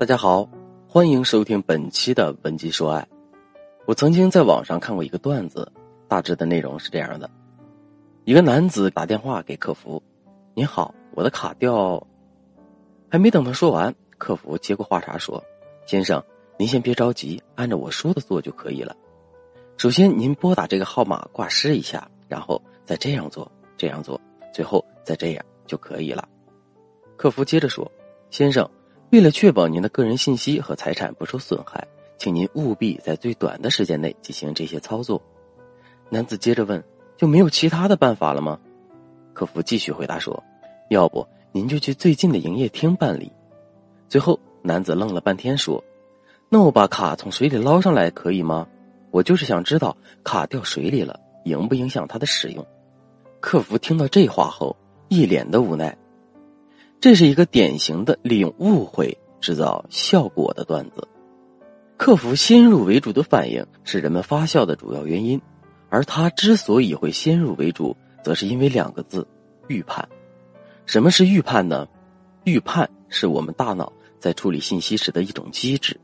[0.00, 0.48] 大家好，
[0.88, 3.02] 欢迎收听本期的《文姬说爱》。
[3.84, 5.70] 我曾经在网上看过一个段子，
[6.08, 7.30] 大致的内容是这样的：
[8.24, 10.02] 一个男子打电话给客服
[10.56, 12.02] ，“您好，我的卡掉。”
[13.12, 15.44] 还没等他说完，客服接过话茬说
[15.84, 16.24] ：“先生，
[16.56, 18.96] 您先别着急，按照我说的做就可以了。
[19.76, 24.18] 首先，您拨打这个号码挂失一下，然后再这样做，这样做，
[24.50, 26.26] 最后再这样就可以了。”
[27.18, 27.92] 客服接着说
[28.32, 28.66] ：“先生。”
[29.10, 31.84] 为了确保您的个人信息和财产不受损害，
[32.16, 35.20] 请您务必在最短的时间内进行这些操作。
[36.08, 36.82] 男子接着问
[37.18, 38.56] ：“就没有其他的办法了吗？”
[39.34, 40.40] 客服继续回答说
[40.90, 43.32] ：“要不您就去最近的营业厅办理。”
[44.08, 45.82] 最后，男子愣了半天说
[46.48, 48.68] ：“那我把卡从水里捞上来可以吗？
[49.10, 52.64] 我就是想知道卡掉水里了，影不影响它的使用？”
[53.40, 54.76] 客服听到这话后，
[55.08, 55.96] 一脸的无奈。
[57.00, 61.08] 这是一个典型的利用误会制造效果的段子。
[61.96, 65.40] 客服先入为主的反应是人们发笑的主要原因，
[65.88, 69.26] 而他之所以会先入为主，则是因为两个字：
[69.68, 70.06] 预判。
[70.84, 71.88] 什么是预判呢？
[72.44, 75.98] 预判是我们大脑在处理信息时的一种机制。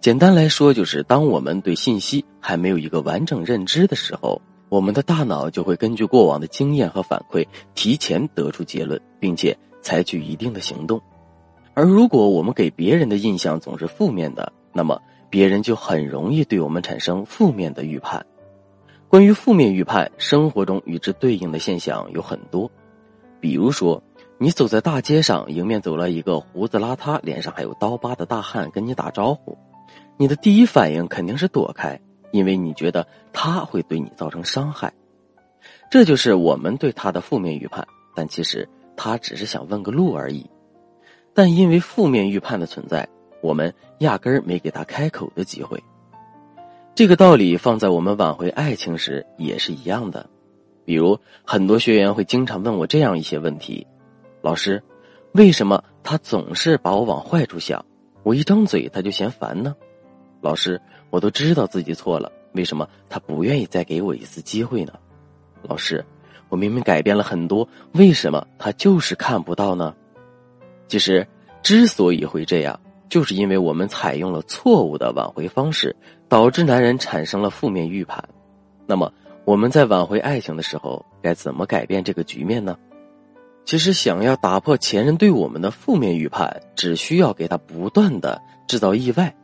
[0.00, 9.56] 简单来说，就是当我们对信息还没有一个完整认知的时候，我们的大脑就会根据过往的经验和反馈，提前得出结论，并且。
[9.84, 11.00] 采取一定的行动，
[11.74, 18.24] 而如果我们给别人的印象总是负面的，那么别人就很容易对我们产生负面的预判。
[19.08, 22.68] 关于负面预判，生活中与之对应的现象有很多，
[23.40, 24.02] 比如说，
[24.38, 29.56] 你走在大街上，迎面走了一个胡子邋遢、脸上还有刀疤的大汉跟你打招呼，
[30.16, 32.00] 你的第一反应肯定是躲开，
[32.32, 34.94] 因为你觉得他会对你造成伤害，
[35.90, 37.86] 这就是我们对他的负面预判。
[38.16, 38.66] 但其实。
[38.96, 40.48] 他只是想问个路而已，
[41.32, 43.08] 但因为负面预判的存在，
[43.40, 45.82] 我们压根儿没给他开口的机会。
[46.94, 50.30] 这个道理放在我们挽回爱情时也是一样的。
[50.84, 53.86] 比如，很多学员会经常问我这样一些问题：
[54.42, 54.82] 老师，
[55.32, 57.84] 为什么他总是把我往坏处想？
[58.22, 59.74] 我一张嘴他就嫌烦呢？
[60.40, 60.80] 老师，
[61.10, 64.92] 我都知道自己错了，为什么他不愿意再给我一次机会呢？
[65.62, 66.04] 老师。
[66.48, 69.94] 我明明改变了很多，为什么他就是看不到呢？
[70.86, 71.26] 其实，
[71.62, 72.78] 之所以会这样，
[73.08, 75.94] 就是因为我们采用了错误的挽回方式，
[76.28, 78.22] 导致男人产生了负面预判。
[78.86, 79.12] 那么，
[79.44, 82.76] 我们在挽回爱情的时候，该怎么改变这个局面呢？
[83.64, 89.34] 其实，想要打破前任对我们的负面预判，只需要给他不断的制造意外。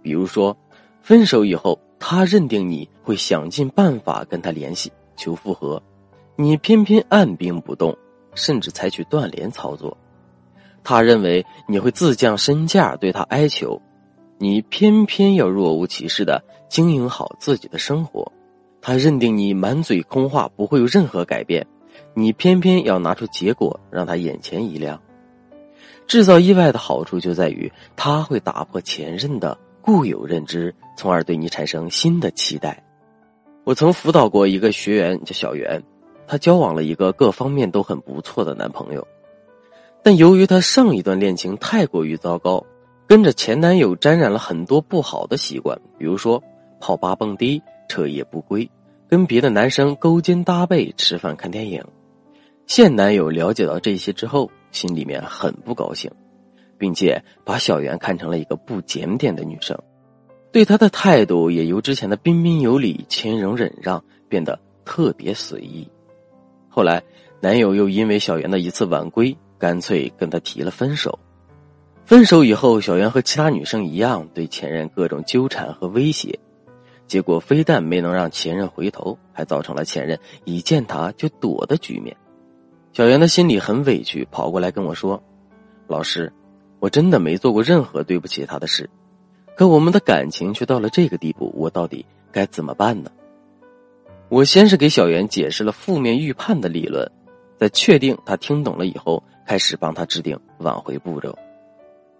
[0.00, 0.56] 比如说，
[1.02, 5.82] 分手以后，他认定你会想尽办法跟他联系，求复合。
[6.36, 7.96] 你偏偏按兵不动，
[8.34, 9.96] 甚至采取断联操作。
[10.82, 13.80] 他认为你会自降身价对他哀求，
[14.38, 18.30] 你偏偏要若无其事的经营好自己的生活。
[18.80, 21.66] 他认定你满嘴空话不会有任何改变，
[22.14, 25.00] 你偏偏要拿出结果让他眼前一亮。
[26.06, 32.82] 制造意外的好处就在于他会打破前任的固有认知，从而对你产生新的期待。
[33.62, 35.82] 我曾辅导过一个学员叫小袁。
[36.26, 39.06] 她交往了一个各方面都很不错的男朋友，
[40.02, 42.64] 但由于她上一段恋情太过于糟糕，
[43.06, 46.42] 跟着前男友沾染了很多不好的习惯，比如说
[46.80, 48.68] 泡吧蹦迪、彻夜不归、
[49.08, 51.84] 跟别的男生勾肩搭背吃饭看电影。
[52.66, 56.10] 现男友了解到这些之后，心里面很不高兴，
[56.78, 59.78] 并且把小袁看成了一个不检点的女生，
[60.50, 65.86] 对她的态度也由之前的彬彬有礼、谦容忍让变得特别随意。
[66.74, 67.00] 后来，
[67.38, 71.16] 男友又因为小袁的一次晚归，干脆跟她提了分手。
[72.04, 76.36] 分手以后，小袁和其他女生一样，对前任各种纠缠和威胁，
[77.06, 82.16] 结果非但没能让前任回头，还造成了前任一见他就躲的局面。
[82.92, 85.22] 小袁的心里很委屈，跑过来跟我说
[85.86, 86.32] ：“老师，
[86.80, 88.90] 我真的没做过任何对不起他的事，
[89.56, 93.12] 可我们的感情却到了这个地步，我到底该怎么办呢？”
[94.28, 97.10] 我先是给小袁解释了负面预判的理论，
[97.58, 101.36] 在确定他听懂了以后，开始帮他制定挽回步骤。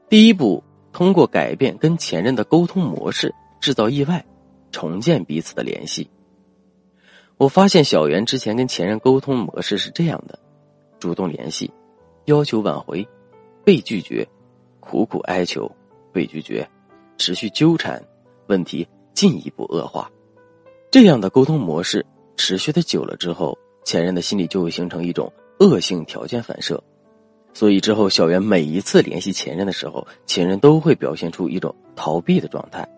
[0.08, 0.62] 第一步，
[0.92, 4.24] 通过改变跟前任的沟通模式，制造意外，
[4.70, 6.08] 重建彼此的联系。
[7.36, 10.38] 我发现小袁之前跟前任沟通模式是这样的：
[11.00, 11.72] 主动联系，
[12.26, 13.04] 要求挽回，
[13.64, 14.28] 被拒绝，
[14.78, 15.68] 苦苦哀求，
[16.12, 16.68] 被拒绝，
[17.18, 18.00] 持续纠缠，
[18.46, 20.08] 问题进一步恶化。
[20.94, 22.06] 这样的沟通模式
[22.36, 26.80] 持续的久了之后，前任的心里就会形成一种恶性条件反射，
[27.52, 32.88] 所以之后小袁每一次联系前任的时候，前任都会表现出一种逃避的状态。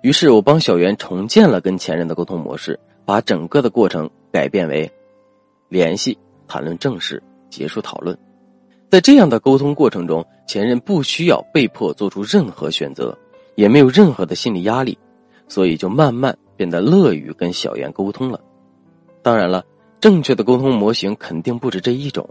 [0.00, 4.90] 于是我帮小袁重建了跟前任的沟通模式，把整个的过程改变为
[5.68, 6.16] 联系、
[6.48, 8.16] 谈论正事、结束讨论。
[8.88, 13.14] 在这样的沟通过程中，前任不需要被迫做出任何选择，
[13.54, 14.96] 也没有任何的心理压力，
[15.46, 18.40] 所以就慢慢变得乐于跟小袁沟通了。
[19.22, 19.64] 当然了，
[20.00, 22.28] 正确的沟通模型肯定不止这一种。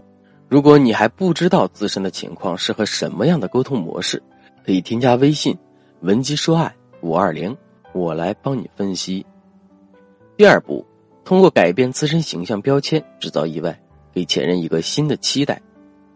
[0.48, 4.22] 如果你还不知道自身的情况适合什么样的沟通模式，
[4.66, 5.56] 可以添加微信
[6.00, 7.56] “文姬说爱五二零”，
[7.94, 9.24] 我来帮你分析。
[10.36, 10.84] 第二步，
[11.24, 13.80] 通过改变自身形象标签，制造意外，
[14.12, 15.60] 给前任一个新的期待。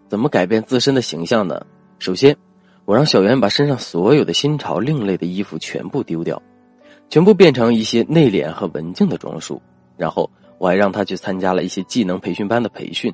[0.09, 1.65] 怎么改变自身的形象呢？
[1.99, 2.37] 首先，
[2.85, 6.41] 我让小袁把身上所有的新潮另类的衣服全部丢掉，
[7.09, 9.61] 全部变成一些内敛和文静的装束。
[9.97, 13.13] 然后，我还让他去参加了一些技能培训班的培训。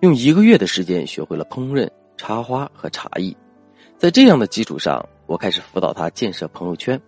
[0.00, 3.36] 用一个月的时间学会了烹饪、插花和茶艺，
[3.98, 7.00] 在这样的基础上，我开始辅导他建设朋友圈。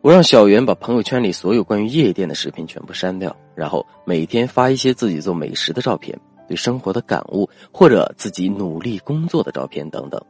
[0.00, 6.16] 我让小袁把朋友圈里所有关于夜店的视频全部删掉，然后每天发一些自己做美食的照片、
[6.46, 10.20] 对生活的感悟或者自己努力工作的照片等等。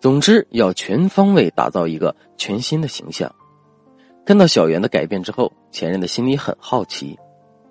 [0.00, 3.32] 总之，要全方位打造一个全新的形象。
[4.24, 7.18] 看到小袁的改变之后，前任的心里很好奇。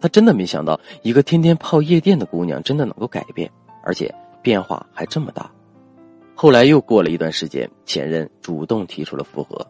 [0.01, 3.49] 他真的没想到，一个天天泡夜店的姑娘真的能够改变，
[3.83, 5.49] 而且变化还这么大。
[6.35, 9.67] 后来又过了一段时间，前任主动提出了复合。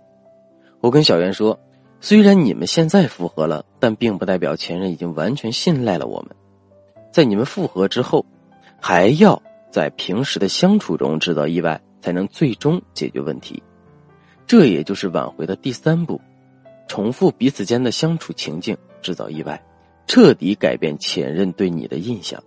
[0.81, 1.59] 我跟小袁说，
[1.99, 6.35] 虽然你们现在复合了，但并不代表前任已经完全信赖了我们。
[7.11, 8.23] 在你们复合之后，
[8.79, 9.41] 还要
[9.71, 13.61] 在平时的相处中制造意外，才能最终解决问题。
[14.45, 16.21] 这也就是挽回的第三步：
[16.89, 19.63] 重复彼此间的相处情境，制造意外。
[20.07, 22.43] 彻底改变前任对你的印象，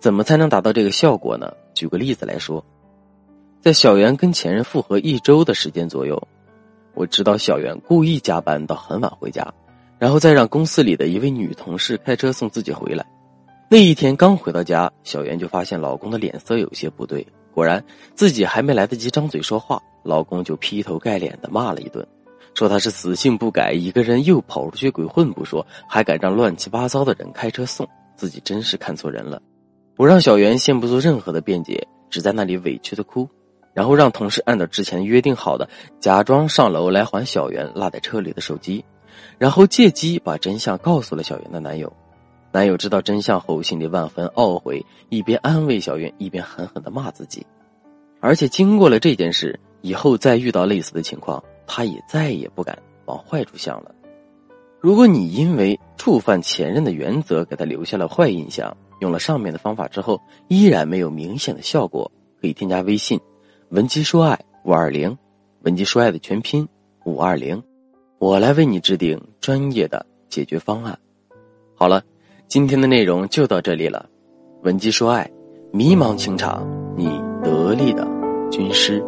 [0.00, 1.52] 怎么才能达到这个效果呢？
[1.74, 2.64] 举个例子来说，
[3.60, 6.26] 在小袁跟前任复合一周的时间左右，
[6.94, 9.52] 我知道小袁故意加班到很晚回家，
[9.98, 13.04] 然后再让公司里的一位女同事开车送自己回来。
[13.68, 17.84] 那一天刚回到家，小袁就发现老公的脸色有些不对，果然
[18.14, 22.06] 自己还没来得及张嘴说话，老公就劈头盖脸的骂了一顿。
[22.54, 29.40] 说他是死性不改，一个人又跑出去鬼混不说，还敢让乱七八糟的人开车送，自己真是看错人了。
[29.96, 33.28] 我让小袁先不做任何的辩解，只在那里委屈的哭，
[33.72, 35.68] 然后让同事按照之前约定好的，
[36.00, 38.84] 假装上楼来还小袁落在车里的手机，
[39.38, 41.92] 然后借机把真相告诉了小袁的男友。
[42.52, 47.46] 男友知道真相后，心里万分懊悔，一边安慰小袁，一边狠狠的骂自己。
[48.20, 51.42] 而且经过了这件事以后，再遇到类似的情况。
[51.66, 52.76] 他也再也不敢
[53.06, 53.94] 往坏处想了。
[54.80, 62.10] 如果你因为触犯前任的原则给他留下了坏印象，用了上面的方法之后依然没有明显的效果，
[62.40, 63.20] 可以添加微信
[63.70, 65.16] “文姬说爱五二零”，
[65.62, 66.68] 文姬说爱的全拼
[67.04, 67.62] 五二零，
[68.18, 70.98] 我来为你制定专业的解决方案。
[71.76, 72.02] 好了，
[72.48, 74.08] 今天的内容就到这里了。
[74.62, 75.30] 文姬说爱，
[75.72, 76.66] 迷茫情场，
[76.96, 77.06] 你
[77.42, 78.04] 得力的
[78.50, 79.00] 军师。